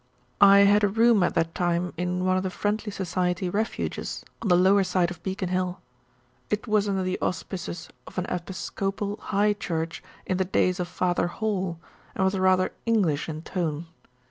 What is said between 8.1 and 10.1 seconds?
an Episcopal High Church